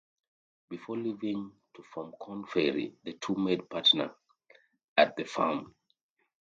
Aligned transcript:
Before 0.67 0.97
leaving 0.97 1.51
to 1.75 1.83
form 1.83 2.13
Korn 2.13 2.47
Ferry, 2.47 2.95
the 3.03 3.13
two 3.13 3.35
made 3.35 3.69
partner 3.69 4.15
at 4.97 5.15
the 5.15 5.25
firm. 5.25 5.75